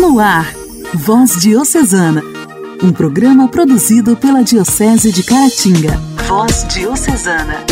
[0.00, 0.50] No ar,
[0.94, 2.22] Voz Diocesana,
[2.82, 5.94] um programa produzido pela Diocese de Caratinga.
[6.26, 7.62] Voz Diocesana.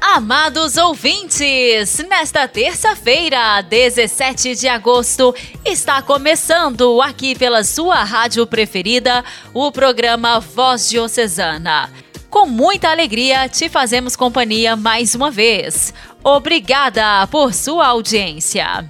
[0.00, 5.34] Amados ouvintes, nesta terça-feira, 17 de agosto,
[5.64, 11.90] está começando aqui pela sua rádio preferida o programa Voz Diocesana.
[12.30, 15.92] Com muita alegria, te fazemos companhia mais uma vez.
[16.22, 18.88] Obrigada por sua audiência.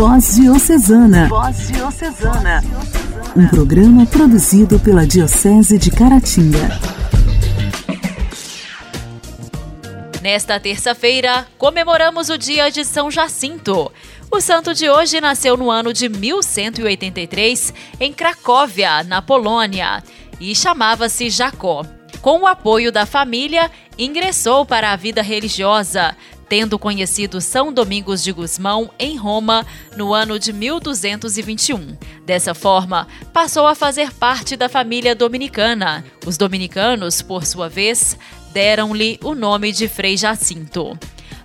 [0.00, 1.28] Voz Diocesana.
[1.28, 2.64] Voz Diocesana.
[3.36, 6.80] Um programa produzido pela Diocese de Caratinga.
[10.22, 13.92] Nesta terça-feira, comemoramos o dia de São Jacinto.
[14.30, 20.02] O santo de hoje nasceu no ano de 1183 em Cracóvia, na Polônia,
[20.40, 21.84] e chamava-se Jacó.
[22.22, 26.16] Com o apoio da família, ingressou para a vida religiosa,
[26.50, 29.64] tendo conhecido São Domingos de Gusmão em Roma
[29.96, 31.96] no ano de 1221.
[32.26, 36.04] Dessa forma, passou a fazer parte da família dominicana.
[36.26, 38.18] Os dominicanos, por sua vez,
[38.52, 40.98] deram-lhe o nome de Frei Jacinto.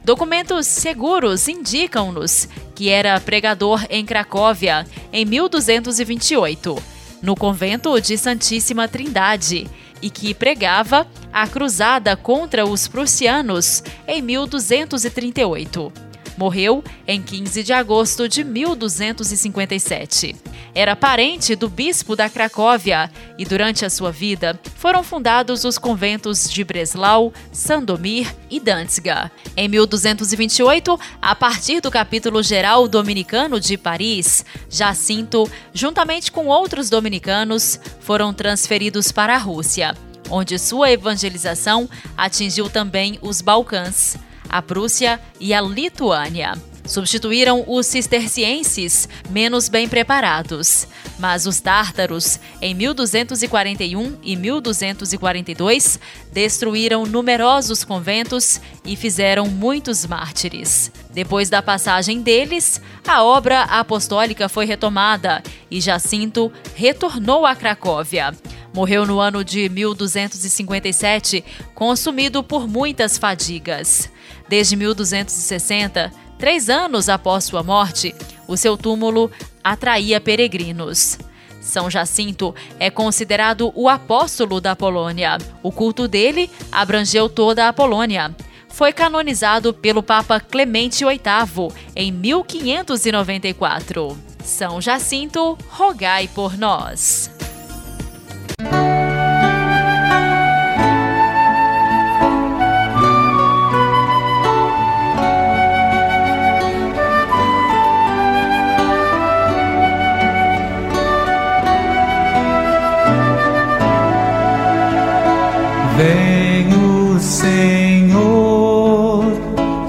[0.04, 6.82] Documentos seguros indicam-nos que era pregador em Cracóvia em 1228,
[7.22, 9.70] no convento de Santíssima Trindade
[10.02, 16.05] e que pregava a cruzada contra os prussianos em 1238.
[16.38, 20.36] Morreu em 15 de agosto de 1257.
[20.74, 26.50] Era parente do bispo da Cracóvia e, durante a sua vida, foram fundados os conventos
[26.50, 29.32] de Breslau, Sandomir e Danziga.
[29.56, 37.80] Em 1228, a partir do capítulo geral dominicano de Paris, Jacinto, juntamente com outros dominicanos,
[38.02, 39.96] foram transferidos para a Rússia,
[40.30, 44.18] onde sua evangelização atingiu também os Balcãs
[44.50, 46.54] a Prússia e a Lituânia.
[46.86, 50.88] Substituíram os cistercienses, menos bem preparados.
[51.18, 56.00] Mas os tártaros, em 1241 e 1242,
[56.32, 60.92] destruíram numerosos conventos e fizeram muitos mártires.
[61.12, 65.42] Depois da passagem deles, a obra apostólica foi retomada
[65.72, 68.32] e Jacinto retornou a Cracóvia.
[68.74, 74.10] Morreu no ano de 1257, consumido por muitas fadigas.
[74.48, 78.14] Desde 1260, três anos após sua morte,
[78.48, 79.32] o seu túmulo
[79.64, 81.18] atraía peregrinos.
[81.60, 85.40] São Jacinto é considerado o apóstolo da Polônia.
[85.64, 88.36] O culto dele abrangeu toda a Polônia.
[88.70, 94.16] Foi canonizado pelo Papa Clemente VIII em 1594.
[94.44, 97.32] São Jacinto, rogai por nós.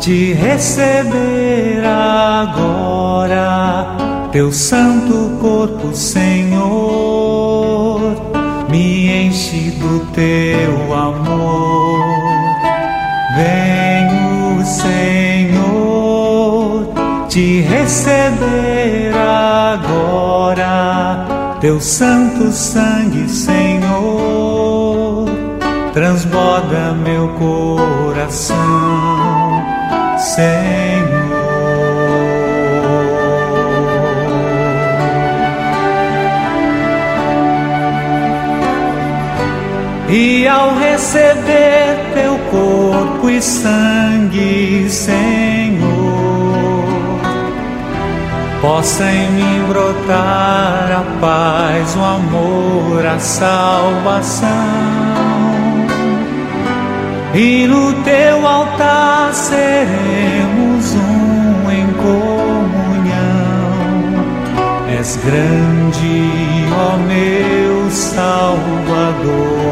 [0.07, 3.49] Te receber agora,
[4.31, 6.63] teu santo corpo, Senhor,
[8.71, 11.99] me enche do teu amor.
[13.35, 15.67] Venho, Senhor,
[17.29, 19.13] te receber
[19.73, 20.57] agora,
[21.61, 23.76] teu santo sangue, Senhor,
[26.37, 28.57] transborda meu coração
[30.19, 31.17] Senhor.
[40.09, 45.85] E ao receber teu corpo e sangue, Senhor,
[48.61, 55.16] possa em mim brotar a paz, o amor, a salvação
[57.37, 63.17] e no teu altar seremos um em comunhão.
[64.99, 66.31] És grande,
[66.73, 69.66] ó meu Salvador.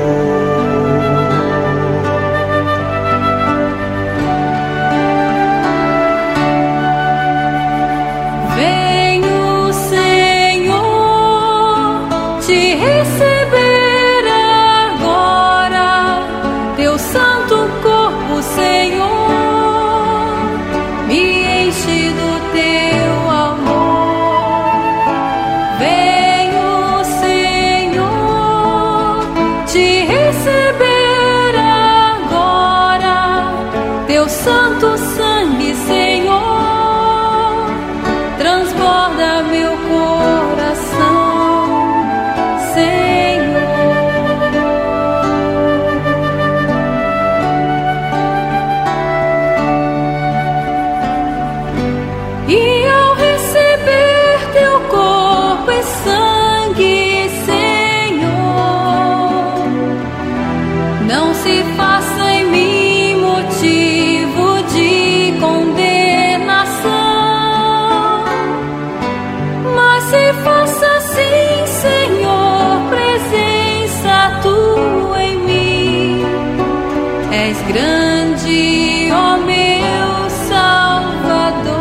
[77.35, 81.75] és grande, ó meu Salvador.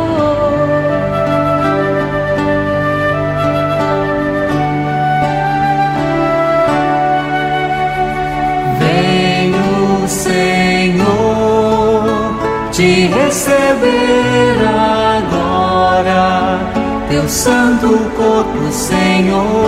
[8.80, 11.54] Venho, Senhor,
[12.72, 14.56] te receber
[15.16, 16.24] agora,
[17.08, 19.63] teu santo corpo, Senhor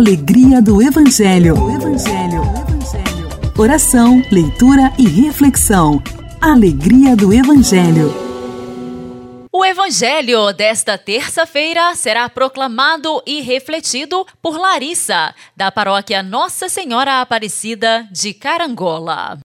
[0.00, 1.54] alegria do Evangelho.
[1.74, 2.42] Evangelho.
[2.42, 3.52] Evangelho.
[3.58, 6.02] Oração, leitura e reflexão.
[6.40, 8.10] Alegria do Evangelho.
[9.52, 18.08] O Evangelho desta terça-feira será proclamado e refletido por Larissa, da paróquia Nossa Senhora Aparecida
[18.10, 19.38] de Carangola.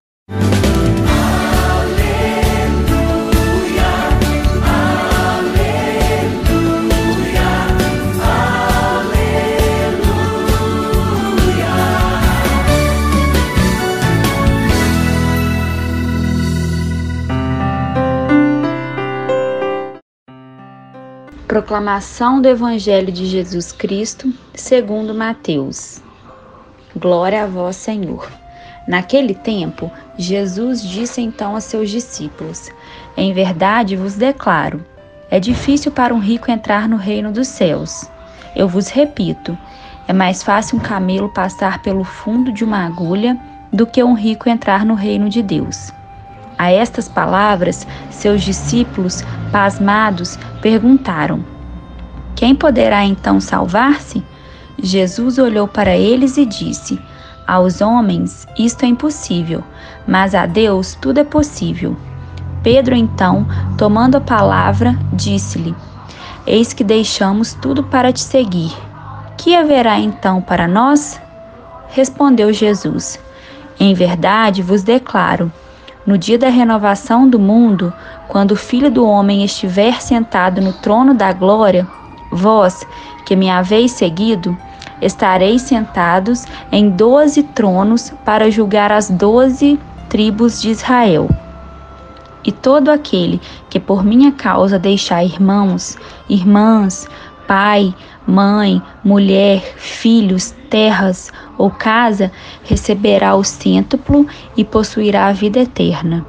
[21.47, 26.01] Proclamação do Evangelho de Jesus Cristo, segundo Mateus.
[26.95, 28.27] Glória a vós, Senhor.
[28.87, 32.71] Naquele tempo, Jesus disse então a seus discípulos:
[33.15, 34.83] Em verdade vos declaro,
[35.29, 38.09] é difícil para um rico entrar no reino dos céus.
[38.55, 39.55] Eu vos repito,
[40.07, 43.39] é mais fácil um camelo passar pelo fundo de uma agulha
[43.71, 45.93] do que um rico entrar no reino de Deus.
[46.57, 51.43] A estas palavras, seus discípulos, pasmados, perguntaram:
[52.35, 54.23] Quem poderá então salvar-se?
[54.81, 56.99] Jesus olhou para eles e disse:
[57.45, 59.63] Aos homens isto é impossível,
[60.07, 61.95] mas a Deus tudo é possível.
[62.63, 63.45] Pedro, então,
[63.77, 65.75] tomando a palavra, disse-lhe:
[66.47, 68.73] Eis que deixamos tudo para te seguir.
[69.37, 71.21] Que haverá então para nós?
[71.89, 73.19] Respondeu Jesus:
[73.77, 75.51] Em verdade vos declaro
[76.05, 77.93] no dia da renovação do mundo,
[78.27, 81.87] quando o Filho do Homem estiver sentado no trono da glória,
[82.31, 82.85] vós,
[83.25, 84.55] que me haveis seguido,
[85.01, 91.29] estareis sentados em doze tronos para julgar as doze tribos de Israel.
[92.43, 95.97] E todo aquele que por minha causa deixar irmãos,
[96.29, 97.07] irmãs,
[97.47, 97.93] pai,
[98.27, 102.31] mãe, mulher, filhos, terras ou casa,
[102.63, 104.27] receberá o cêntuplo
[104.57, 106.25] e possuirá a vida eterna.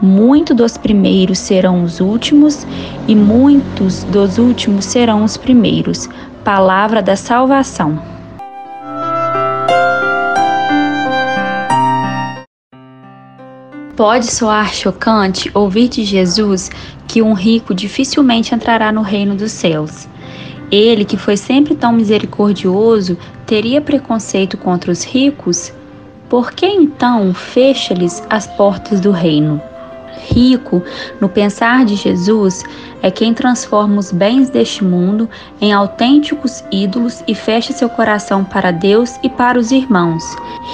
[0.00, 2.64] Muitos dos primeiros serão os últimos,
[3.08, 6.08] e muitos dos últimos serão os primeiros.
[6.44, 8.00] Palavra da salvação.
[13.96, 16.70] Pode soar chocante ouvir de Jesus
[17.08, 20.06] que um rico dificilmente entrará no reino dos céus.
[20.70, 25.72] Ele, que foi sempre tão misericordioso, teria preconceito contra os ricos?
[26.28, 29.60] Por que então fecha-lhes as portas do reino?
[30.18, 30.82] Rico,
[31.20, 32.64] no pensar de Jesus,
[33.02, 35.28] é quem transforma os bens deste mundo
[35.60, 40.24] em autênticos ídolos e fecha seu coração para Deus e para os irmãos.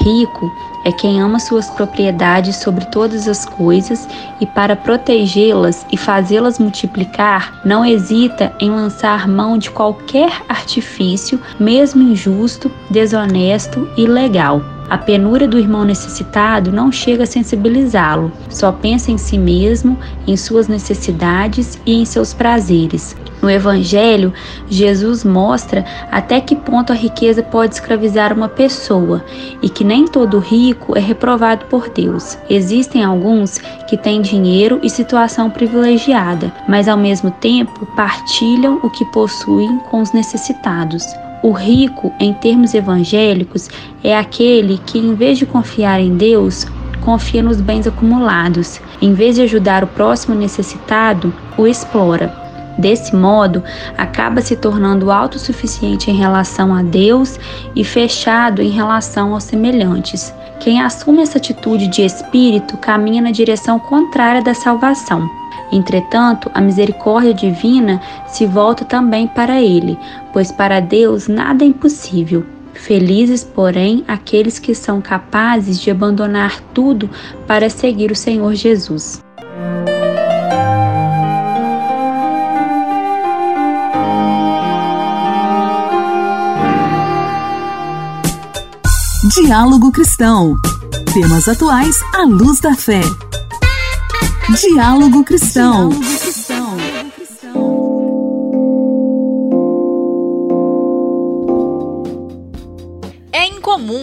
[0.01, 0.51] Rico
[0.85, 4.07] é quem ama suas propriedades sobre todas as coisas
[4.41, 12.03] e, para protegê-las e fazê-las multiplicar, não hesita em lançar mão de qualquer artifício, mesmo
[12.03, 14.74] injusto, desonesto e ilegal.
[14.89, 20.37] A penúria do irmão necessitado não chega a sensibilizá-lo, só pensa em si mesmo, em
[20.37, 23.17] suas necessidades e em seus prazeres.
[23.45, 24.33] No Evangelho,
[24.71, 29.23] Jesus mostra até que ponto a riqueza pode escravizar uma pessoa
[29.61, 32.39] e que nem todo rico é reprovado por Deus.
[32.49, 39.05] Existem alguns que têm dinheiro e situação privilegiada, mas ao mesmo tempo partilham o que
[39.07, 41.05] possuem com os necessitados.
[41.45, 43.69] O rico, em termos evangélicos,
[44.03, 46.67] é aquele que, em vez de confiar em Deus,
[47.03, 48.81] confia nos bens acumulados.
[49.03, 52.35] Em vez de ajudar o próximo necessitado, o explora.
[52.79, 53.63] Desse modo,
[53.99, 57.39] acaba se tornando autossuficiente em relação a Deus
[57.77, 60.33] e fechado em relação aos semelhantes.
[60.61, 65.29] Quem assume essa atitude de espírito caminha na direção contrária da salvação.
[65.71, 69.99] Entretanto, a misericórdia divina se volta também para ele,
[70.35, 72.45] pois para Deus nada é impossível.
[72.75, 77.09] Felizes, porém, aqueles que são capazes de abandonar tudo
[77.47, 79.23] para seguir o Senhor Jesus.
[89.37, 90.57] Diálogo Cristão.
[91.13, 93.01] Temas atuais à luz da fé.
[94.61, 95.91] Diálogo Cristão.
[95.93, 96.44] É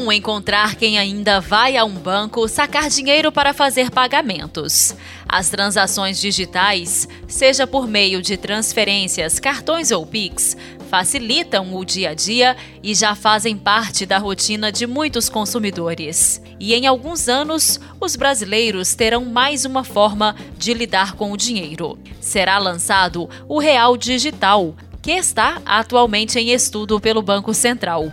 [0.01, 4.95] incomum encontrar quem ainda vai a um banco sacar dinheiro para fazer pagamentos.
[5.27, 10.55] As transações digitais, seja por meio de transferências, cartões ou Pix,
[10.89, 16.41] facilitam o dia a dia e já fazem parte da rotina de muitos consumidores.
[16.59, 21.97] E em alguns anos, os brasileiros terão mais uma forma de lidar com o dinheiro.
[22.19, 28.11] Será lançado o Real Digital, que está atualmente em estudo pelo Banco Central.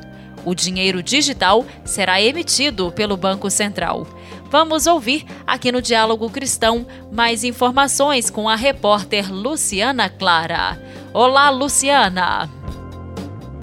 [0.48, 4.06] O dinheiro digital será emitido pelo Banco Central.
[4.50, 10.80] Vamos ouvir aqui no Diálogo Cristão mais informações com a repórter Luciana Clara.
[11.12, 12.48] Olá, Luciana!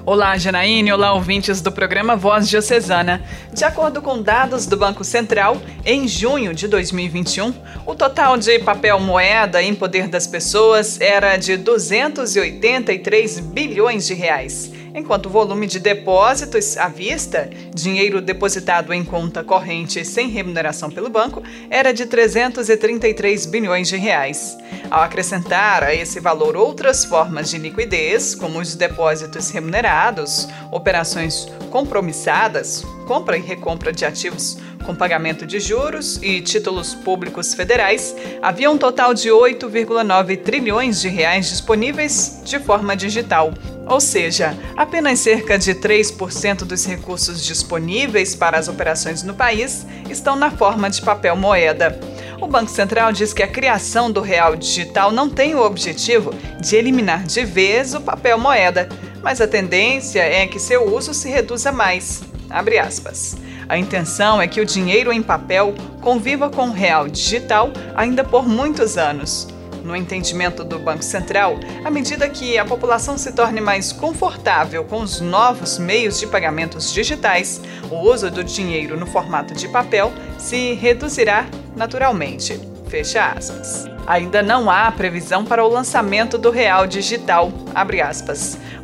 [0.06, 0.92] Olá, Janaíne.
[0.92, 3.24] Olá, ouvintes do programa Voz Diocesana.
[3.52, 7.52] De acordo com dados do Banco Central, em junho de 2021,
[7.84, 14.85] o total de papel moeda em poder das pessoas era de 283 bilhões de reais
[14.96, 21.10] enquanto o volume de depósitos à vista, dinheiro depositado em conta corrente sem remuneração pelo
[21.10, 24.58] banco, era de 333 bilhões de reais.
[24.90, 32.84] Ao acrescentar a esse valor outras formas de liquidez, como os depósitos remunerados, operações compromissadas,
[33.06, 38.78] compra e recompra de ativos com pagamento de juros e títulos públicos federais, havia um
[38.78, 43.54] total de 8,9 trilhões de reais disponíveis de forma digital.
[43.88, 50.36] Ou seja, apenas cerca de 3% dos recursos disponíveis para as operações no país estão
[50.36, 52.00] na forma de papel moeda.
[52.42, 56.76] O Banco Central diz que a criação do real digital não tem o objetivo de
[56.76, 58.90] eliminar de vez o papel moeda,
[59.22, 62.24] mas a tendência é que seu uso se reduza mais.
[62.50, 63.36] Abre aspas.
[63.68, 68.48] A intenção é que o dinheiro em papel conviva com o real digital ainda por
[68.48, 69.48] muitos anos.
[69.84, 75.02] No entendimento do Banco Central, à medida que a população se torne mais confortável com
[75.02, 80.74] os novos meios de pagamentos digitais, o uso do dinheiro no formato de papel se
[80.74, 81.46] reduzirá
[81.76, 82.75] naturalmente.
[82.96, 83.90] Fecha aspas.
[84.08, 87.52] Ainda não há previsão para o lançamento do real digital.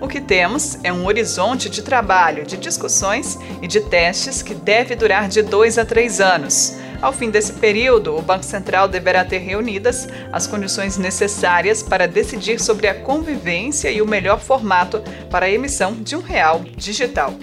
[0.01, 4.95] O que temos é um horizonte de trabalho, de discussões e de testes que deve
[4.95, 6.77] durar de dois a três anos.
[7.01, 12.59] Ao fim desse período, o Banco Central deverá ter reunidas as condições necessárias para decidir
[12.59, 17.33] sobre a convivência e o melhor formato para a emissão de um real digital.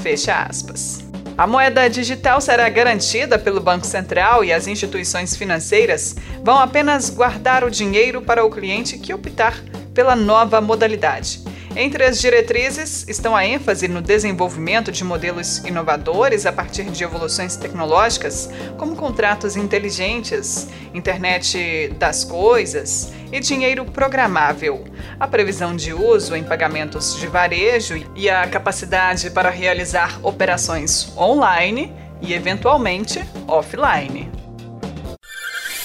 [0.00, 1.11] Fecha aspas.
[1.36, 7.64] A moeda digital será garantida pelo Banco Central e as instituições financeiras vão apenas guardar
[7.64, 9.58] o dinheiro para o cliente que optar
[9.94, 11.40] pela nova modalidade.
[11.74, 17.56] Entre as diretrizes estão a ênfase no desenvolvimento de modelos inovadores a partir de evoluções
[17.56, 24.84] tecnológicas, como contratos inteligentes, internet das coisas e dinheiro programável,
[25.18, 31.90] a previsão de uso em pagamentos de varejo e a capacidade para realizar operações online
[32.20, 34.30] e, eventualmente, offline.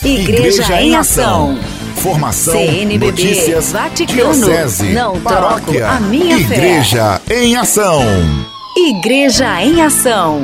[0.04, 1.58] Igreja, Igreja em Ação.
[2.08, 7.44] Formação, CNBB, notícias, Vaticano, diocese, não paróquia, troco a minha Igreja fé.
[7.44, 8.02] em Ação.
[8.78, 10.42] Igreja em Ação.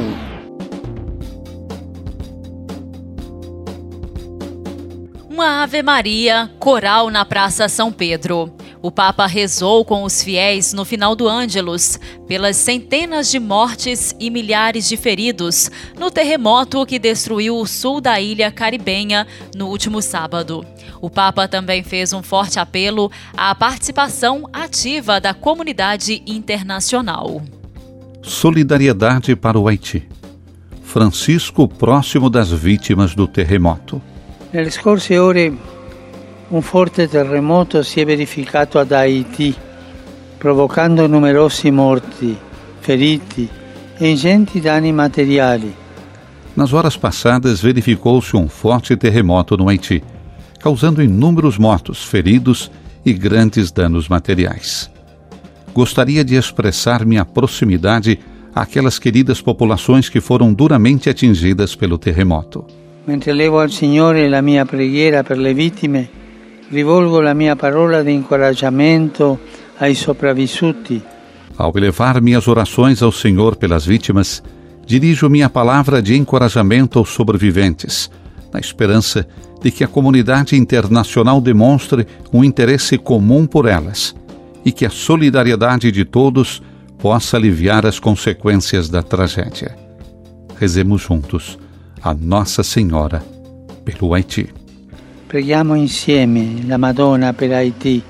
[5.29, 8.53] Uma Ave Maria, coral na Praça São Pedro.
[8.81, 14.29] O Papa rezou com os fiéis no final do Ângelus pelas centenas de mortes e
[14.29, 20.65] milhares de feridos no terremoto que destruiu o sul da ilha caribenha no último sábado.
[21.03, 27.41] O Papa também fez um forte apelo à participação ativa da comunidade internacional.
[28.21, 30.07] Solidariedade para o Haiti.
[30.81, 34.01] Francisco próximo das vítimas do terremoto.
[34.53, 35.51] Nelle scorse ore
[36.47, 39.53] un forte terremoto si è verificato ad Haiti,
[40.37, 42.33] provocando numerosi morti,
[42.79, 43.49] feriti
[43.97, 45.75] e ingenti danni materiali.
[46.53, 50.01] Nas horas passadas, verificou-se um forte terremoto no Haiti,
[50.63, 52.71] causando inúmeros mortos, feridos
[53.05, 54.89] e grandes danos materiais.
[55.73, 58.17] Gostaria de expressar minha proximidade
[58.55, 62.65] àquelas queridas populações que foram duramente atingidas pelo terremoto.
[63.05, 66.09] Mentre levo al Signore la mia preghiera per le vittime,
[66.71, 69.39] rivolgo la mia parola di incoraggiamento
[69.79, 71.01] ai sopravvissuti.
[71.57, 74.41] Ao elevar minhas orações ao Senhor pelas vítimas,
[74.85, 78.09] dirijo minha palavra de encorajamento aos sobreviventes,
[78.53, 79.27] na esperança
[79.61, 84.15] de que a comunidade internacional demonstre um interesse comum por elas
[84.63, 86.61] e que a solidariedade de todos
[86.97, 89.83] possa aliviar as consequências da tragédia.
[90.63, 91.57] rezemos juntos
[92.01, 93.21] a Nossa Senhora
[93.83, 94.49] pelo Haiti.
[95.27, 98.01] Preghiamo insieme la Madonna per Haiti.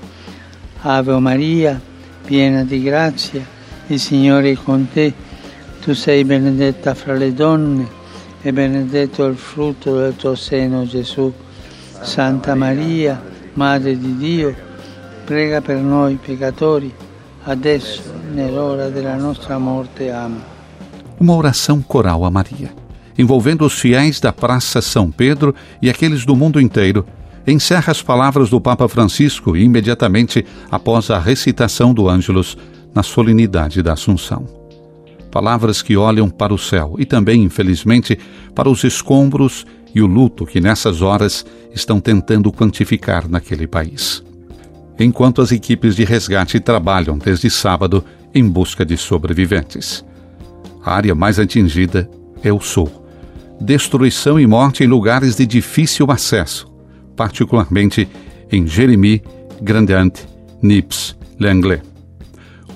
[0.82, 1.80] Ave Maria,
[2.26, 3.44] piena di grazia,
[3.88, 5.12] il Signore è con te.
[5.82, 7.93] Tu sei benedetta fra le donne
[8.46, 11.32] e benedetto il frutto del tuo seno, Gesù.
[12.02, 13.20] Santa Maria,
[13.54, 14.54] Madre di Dio,
[15.24, 16.92] prega per noi peccatori,
[17.44, 18.02] adesso
[18.34, 20.10] nell'ora della nostra morte.
[20.10, 20.42] Amen.
[21.18, 22.70] Uma oração coral a Maria,
[23.16, 27.06] envolvendo os fiéis da Praça São Pedro e aqueles do mundo inteiro,
[27.46, 32.58] encerra as palavras do Papa Francisco imediatamente após a recitação do Ângelus
[32.94, 34.63] na solenidade da Assunção.
[35.34, 38.16] Palavras que olham para o céu e também, infelizmente,
[38.54, 44.22] para os escombros e o luto que nessas horas estão tentando quantificar naquele país.
[44.96, 50.04] Enquanto as equipes de resgate trabalham desde sábado em busca de sobreviventes.
[50.84, 52.08] A área mais atingida
[52.40, 52.88] é o sul.
[53.60, 56.72] Destruição e morte em lugares de difícil acesso,
[57.16, 58.08] particularmente
[58.52, 59.20] em Jeremy,
[59.60, 60.28] Grandante,
[60.62, 61.93] Nips, Langley.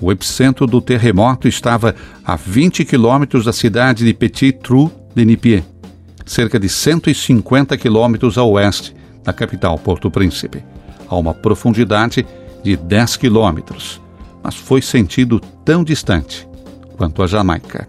[0.01, 5.65] O epicentro do terremoto estava a 20 quilômetros da cidade de Petit Trou de Nipier,
[6.25, 10.63] cerca de 150 quilômetros a oeste da capital Porto Príncipe,
[11.09, 12.25] a uma profundidade
[12.63, 14.01] de 10 quilômetros,
[14.43, 16.49] mas foi sentido tão distante
[16.97, 17.89] quanto a Jamaica.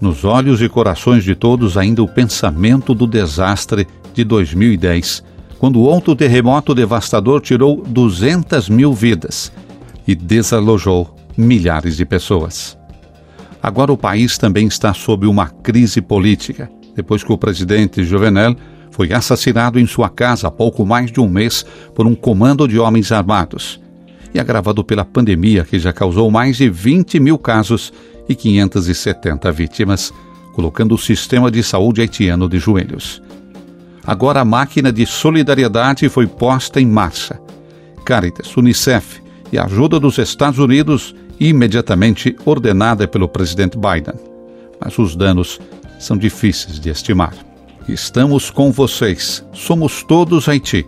[0.00, 5.22] Nos olhos e corações de todos ainda o pensamento do desastre de 2010,
[5.58, 9.52] quando outro terremoto devastador tirou 200 mil vidas
[10.06, 12.76] e desalojou milhares de pessoas.
[13.62, 18.56] Agora o país também está sob uma crise política, depois que o presidente Jovenel
[18.90, 22.78] foi assassinado em sua casa há pouco mais de um mês por um comando de
[22.78, 23.80] homens armados,
[24.32, 27.92] e agravado pela pandemia que já causou mais de 20 mil casos
[28.28, 30.12] e 570 vítimas,
[30.54, 33.22] colocando o sistema de saúde haitiano de joelhos.
[34.06, 37.40] Agora a máquina de solidariedade foi posta em marcha.
[38.04, 39.20] Caritas, Unicef
[39.52, 44.14] e a ajuda dos Estados Unidos imediatamente ordenada pelo presidente Biden.
[44.82, 45.60] Mas os danos
[45.98, 47.34] são difíceis de estimar.
[47.88, 50.86] Estamos com vocês, somos todos Haiti.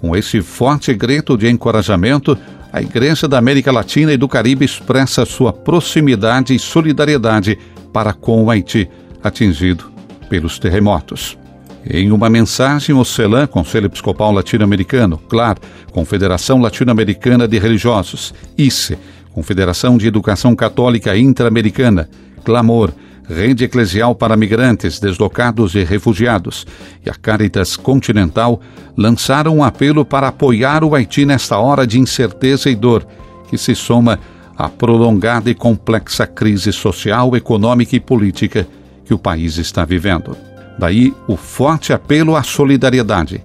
[0.00, 2.36] Com esse forte grito de encorajamento,
[2.72, 7.58] a Igreja da América Latina e do Caribe expressa sua proximidade e solidariedade
[7.92, 8.88] para com o Haiti,
[9.22, 9.90] atingido
[10.28, 11.36] pelos terremotos.
[11.84, 15.56] Em uma mensagem, o CELAM, Conselho Episcopal Latino-Americano, CLAR,
[15.92, 18.98] Confederação Latino-Americana de Religiosos, ICE,
[19.32, 22.08] Confederação de Educação Católica Interamericana,
[22.44, 22.92] Clamor,
[23.28, 26.66] Rede Eclesial para Migrantes, Deslocados e Refugiados
[27.04, 28.60] e a Caritas Continental
[28.96, 33.06] lançaram um apelo para apoiar o Haiti nesta hora de incerteza e dor,
[33.48, 34.18] que se soma
[34.58, 38.66] à prolongada e complexa crise social, econômica e política
[39.04, 40.36] que o país está vivendo.
[40.76, 43.44] Daí o forte apelo à solidariedade.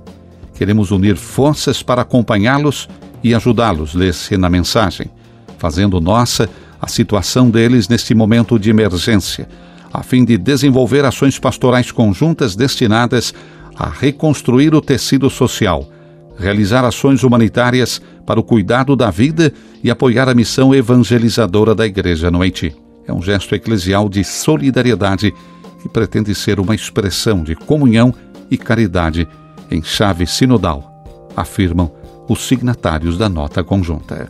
[0.56, 2.90] Queremos unir forças para acompanhá-los
[3.24, 5.10] e ajudá-los, lê-se na mensagem,
[5.58, 6.50] fazendo nossa
[6.82, 9.48] a situação deles neste momento de emergência,
[9.92, 13.34] a fim de desenvolver ações pastorais conjuntas destinadas
[13.76, 15.90] a reconstruir o tecido social,
[16.38, 22.30] realizar ações humanitárias para o cuidado da vida e apoiar a missão evangelizadora da Igreja
[22.30, 22.76] no Haiti.
[23.08, 25.34] É um gesto eclesial de solidariedade
[25.82, 28.14] que pretende ser uma expressão de comunhão
[28.50, 29.28] e caridade
[29.70, 31.92] em chave sinodal, afirmam
[32.28, 34.30] os signatários da nota conjunta.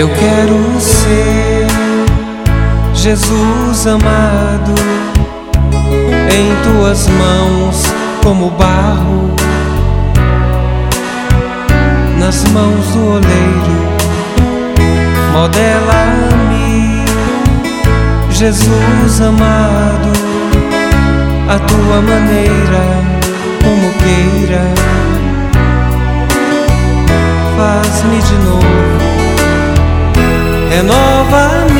[0.00, 1.66] Eu quero ser
[2.94, 4.72] Jesus amado
[6.32, 7.84] em tuas mãos
[8.24, 9.36] como barro
[12.18, 13.90] nas mãos do oleiro.
[15.34, 17.04] Modela-me,
[18.30, 20.12] Jesus amado,
[21.46, 22.84] a tua maneira,
[23.62, 24.62] como queira.
[27.54, 29.09] Faz-me de novo
[30.70, 31.79] renova-me,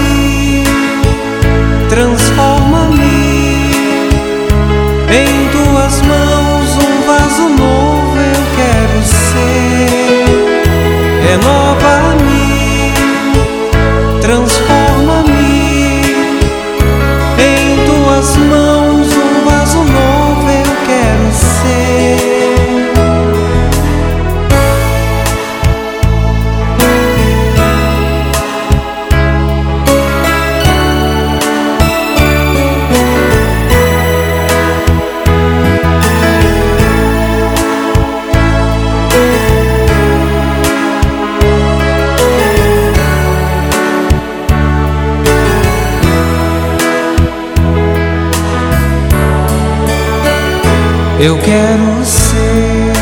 [51.22, 52.92] Eu quero ser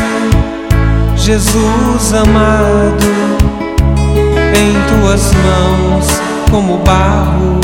[1.15, 3.05] Jesus amado
[4.53, 6.05] em tuas mãos
[6.51, 7.61] como barro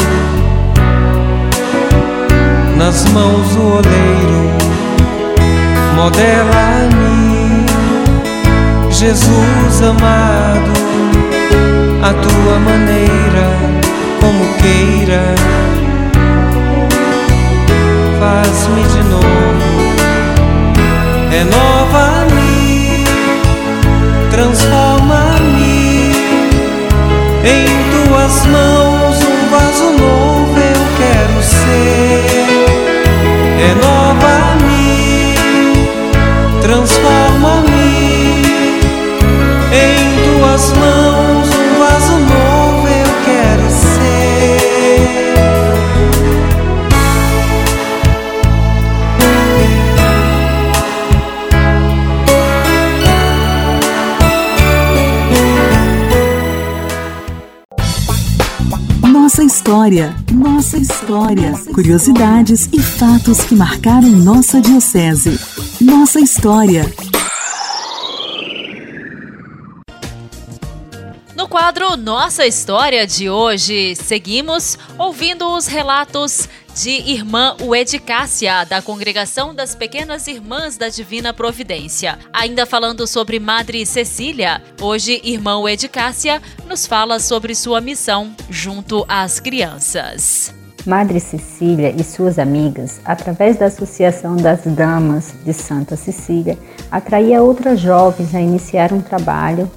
[2.78, 4.56] nas mãos do oleiro.
[5.98, 7.66] Modela-me
[8.92, 10.72] Jesus amado
[12.02, 13.50] a tua maneira
[14.22, 15.22] como queira.
[18.18, 19.85] Faz-me de novo
[21.36, 23.04] renova-me
[24.32, 26.12] transforma-me.
[27.44, 32.26] Em tuas mãos um vaso novo eu quero ser.
[33.58, 35.36] Renova-me
[36.62, 37.25] transforma-me
[59.66, 61.54] história, nossa história.
[61.74, 65.40] Curiosidades e fatos que marcaram nossa diocese.
[65.82, 66.86] Nossa história.
[71.36, 79.56] No quadro Nossa História de hoje, seguimos ouvindo os relatos de Irmã Uedicácia, da Congregação
[79.56, 82.20] das Pequenas Irmãs da Divina Providência.
[82.34, 89.40] Ainda falando sobre Madre Cecília, hoje Irmã Uedicácia nos fala sobre sua missão junto às
[89.40, 90.54] crianças.
[90.86, 96.58] Madre Cecília e suas amigas, através da Associação das Damas de Santa Cecília,
[96.92, 99.72] atraía outras jovens a iniciar um trabalho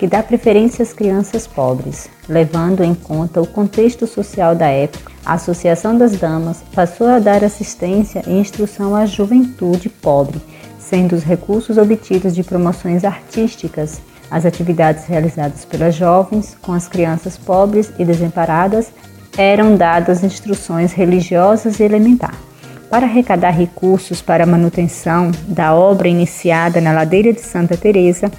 [0.00, 5.12] que dá preferência às crianças pobres, levando em conta o contexto social da época.
[5.26, 10.40] A Associação das Damas passou a dar assistência e instrução à juventude pobre,
[10.78, 17.36] sendo os recursos obtidos de promoções artísticas as atividades realizadas pelas jovens com as crianças
[17.36, 18.90] pobres e desamparadas
[19.36, 22.34] eram dadas instruções religiosas e elementar.
[22.88, 28.30] Para arrecadar recursos para a manutenção da obra iniciada na ladeira de Santa Teresa,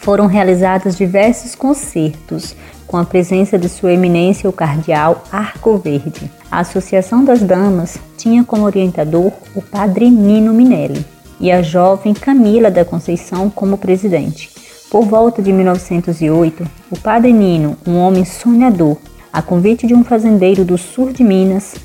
[0.00, 6.30] foram realizados diversos concertos com a presença de Sua Eminência o Cardeal Arco Verde.
[6.50, 11.04] A Associação das Damas tinha como orientador o Padre Nino Minelli
[11.38, 14.50] e a jovem Camila da Conceição como presidente.
[14.90, 18.96] Por volta de 1908, o Padre Nino, um homem sonhador,
[19.32, 21.76] a convite de um fazendeiro do sul de Minas,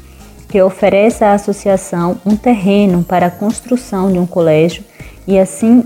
[0.50, 4.84] que oferece à associação um terreno para a construção de um colégio
[5.28, 5.84] e assim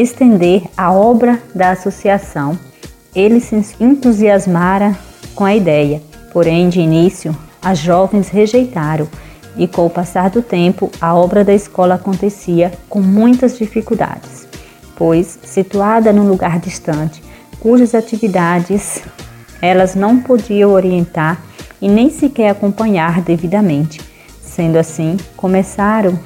[0.00, 2.58] estender a obra da associação.
[3.14, 4.96] Ele se entusiasmara
[5.34, 6.00] com a ideia,
[6.32, 9.08] porém, de início, as jovens rejeitaram
[9.56, 14.46] e, com o passar do tempo, a obra da escola acontecia com muitas dificuldades,
[14.96, 17.22] pois, situada num lugar distante,
[17.58, 19.02] cujas atividades
[19.60, 21.42] elas não podiam orientar
[21.82, 24.00] e nem sequer acompanhar devidamente.
[24.40, 26.18] Sendo assim, começaram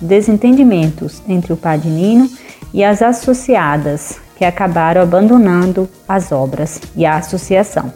[0.00, 2.28] desentendimentos entre o Padre Nino
[2.72, 7.92] e as associadas, que acabaram abandonando as obras e a associação,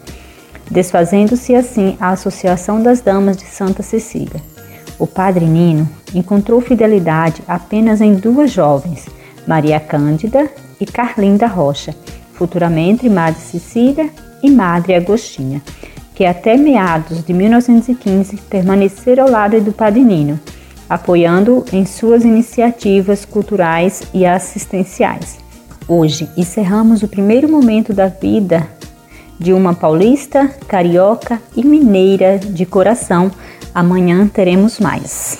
[0.69, 4.41] desfazendo-se assim a Associação das Damas de Santa Cecília.
[4.99, 9.07] O padre Nino encontrou fidelidade apenas em duas jovens,
[9.47, 11.95] Maria Cândida e Carlinda Rocha,
[12.33, 14.09] futuramente Madre Cecília
[14.41, 15.61] e Madre Agostinha,
[16.13, 20.39] que até meados de 1915 permaneceram ao lado do Padre Nino,
[20.89, 25.37] apoiando em suas iniciativas culturais e assistenciais.
[25.87, 28.67] Hoje encerramos o primeiro momento da vida
[29.39, 33.31] de uma paulista, carioca e mineira de coração.
[33.73, 35.39] Amanhã teremos mais.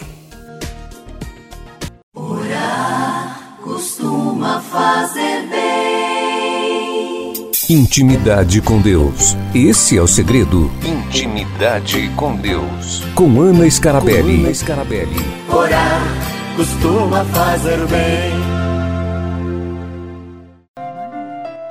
[2.15, 5.56] Orar costuma fazer bem.
[7.69, 9.36] Intimidade com Deus.
[9.53, 10.71] Esse é o segredo.
[10.86, 13.03] Intimidade com Deus.
[13.13, 14.38] Com Ana Scarabelli.
[14.38, 15.15] Com Ana Scarabelli.
[15.51, 16.01] Orar
[16.56, 18.32] costuma fazer bem.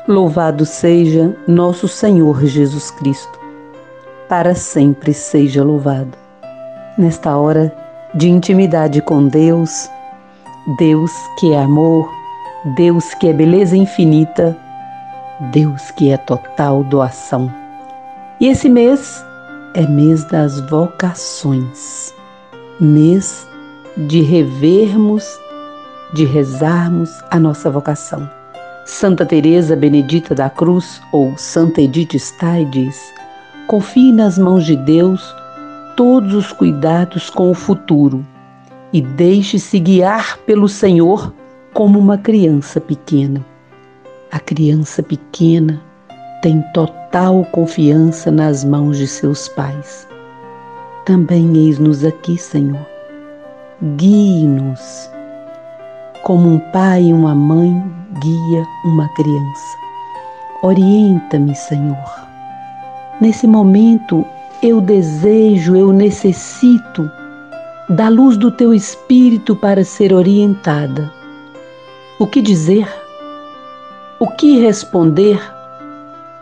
[0.07, 3.41] Louvado seja nosso Senhor Jesus Cristo.
[4.29, 6.13] Para sempre seja louvado.
[6.99, 7.75] Nesta hora
[8.15, 9.89] de intimidade com Deus,
[10.79, 12.13] Deus que é amor,
[12.77, 14.55] Deus que é beleza infinita,
[15.41, 17.53] Deus que é total doação.
[18.41, 19.25] E esse mês
[19.75, 22.15] é mês das vocações,
[22.81, 23.47] mês
[23.97, 25.25] de revermos,
[26.15, 28.29] de rezarmos a nossa vocação.
[28.87, 33.13] Santa Teresa Benedita da Cruz ou Santa Edith Stein diz:
[33.67, 35.35] Confie nas mãos de Deus
[35.97, 38.25] todos os cuidados com o futuro
[38.93, 41.35] e deixe-se guiar pelo Senhor
[41.75, 43.45] como uma criança pequena.
[44.33, 45.81] A criança pequena
[46.43, 50.07] tem total confiança nas mãos de seus pais.
[51.05, 52.85] Também eis-nos aqui, Senhor.
[53.97, 55.11] Guie-nos
[56.25, 57.81] como um pai e uma mãe
[58.21, 59.79] guia uma criança.
[60.63, 62.27] Orienta-me, Senhor.
[63.21, 64.25] Nesse momento
[64.61, 67.09] eu desejo, eu necessito
[67.89, 71.13] da luz do teu espírito para ser orientada.
[72.19, 73.06] O que dizer?
[74.19, 75.39] O que responder?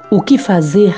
[0.08, 0.94] O que fazer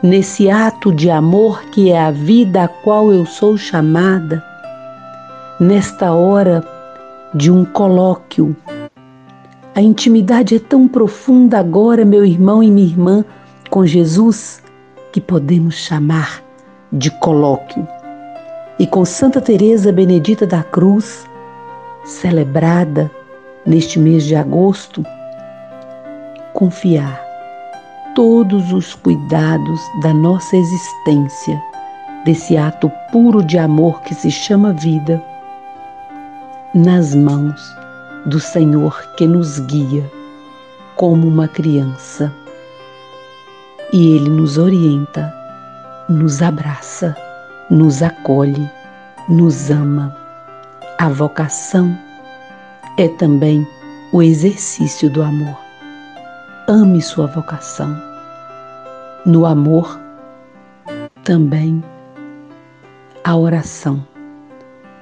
[0.00, 4.40] nesse ato de amor que é a vida a qual eu sou chamada?
[5.58, 6.64] Nesta hora
[7.34, 8.56] de um colóquio.
[9.74, 13.24] A intimidade é tão profunda agora, meu irmão e minha irmã,
[13.68, 14.62] com Jesus,
[15.10, 16.44] que podemos chamar
[16.92, 17.84] de colóquio.
[18.78, 21.28] E com Santa Teresa Benedita da Cruz,
[22.04, 23.10] celebrada
[23.66, 25.04] neste mês de agosto,
[26.52, 27.28] confiar
[28.14, 31.62] todos os cuidados da nossa existência,
[32.24, 35.22] desse ato puro de amor que se chama vida,
[36.74, 37.60] nas mãos
[38.26, 40.04] do Senhor que nos guia
[40.96, 42.32] como uma criança.
[43.92, 45.32] E Ele nos orienta,
[46.08, 47.16] nos abraça,
[47.70, 48.68] nos acolhe,
[49.28, 50.14] nos ama.
[50.98, 51.96] A vocação
[52.98, 53.66] é também
[54.12, 55.67] o exercício do amor.
[56.70, 57.96] Ame sua vocação.
[59.24, 59.98] No amor,
[61.24, 61.82] também
[63.24, 64.06] a oração.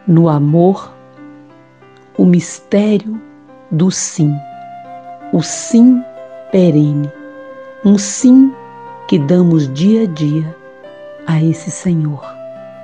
[0.06, 0.94] No amor,
[2.16, 3.20] o mistério
[3.72, 4.32] do sim,
[5.32, 6.00] o sim
[6.52, 7.10] perene,
[7.84, 8.54] um sim
[9.08, 10.56] que damos dia a dia
[11.26, 12.24] a esse Senhor.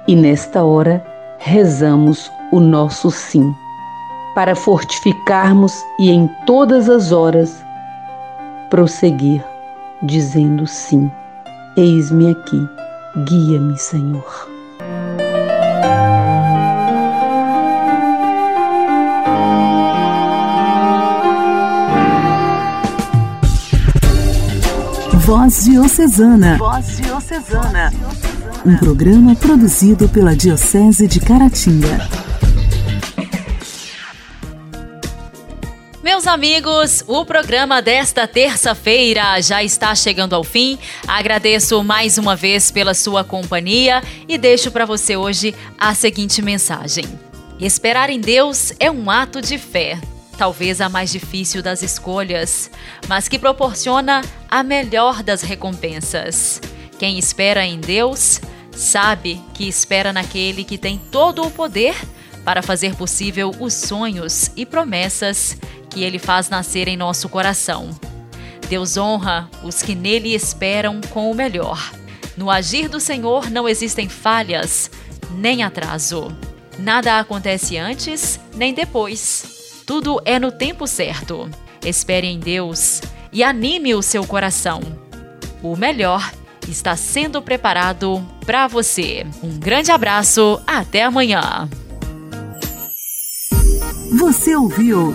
[0.09, 1.07] E nesta hora
[1.39, 3.55] rezamos o nosso sim,
[4.35, 7.63] para fortificarmos e em todas as horas
[8.73, 9.45] prosseguir
[10.03, 11.11] dizendo sim.
[11.77, 12.67] Eis-me aqui,
[13.27, 14.49] guia-me, Senhor.
[25.27, 26.57] Voz Diocesana.
[26.57, 27.93] Voz Diocesana.
[28.65, 32.22] Um programa produzido pela Diocese de Caratinga.
[36.23, 40.79] Meus amigos, o programa desta terça-feira já está chegando ao fim.
[41.05, 47.05] Agradeço mais uma vez pela sua companhia e deixo para você hoje a seguinte mensagem:
[47.59, 49.99] Esperar em Deus é um ato de fé
[50.39, 52.71] talvez a mais difícil das escolhas,
[53.09, 56.61] mas que proporciona a melhor das recompensas.
[57.01, 61.97] Quem espera em Deus sabe que espera naquele que tem todo o poder
[62.45, 65.57] para fazer possível os sonhos e promessas
[65.93, 67.91] que ele faz nascer em nosso coração.
[68.69, 71.93] Deus honra os que nele esperam com o melhor.
[72.37, 74.91] No agir do Senhor não existem falhas
[75.35, 76.35] nem atraso.
[76.79, 79.83] Nada acontece antes nem depois.
[79.85, 81.51] Tudo é no tempo certo.
[81.85, 84.81] Espere em Deus e anime o seu coração.
[85.63, 86.33] O melhor
[86.67, 89.27] está sendo preparado para você.
[89.43, 91.69] Um grande abraço, até amanhã.
[94.19, 95.15] Você ouviu